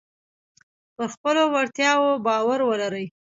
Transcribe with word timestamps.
پر 0.95 1.05
خپلو 1.13 1.43
وړتیاو 1.53 2.09
باور 2.25 2.59
ولرئ. 2.69 3.05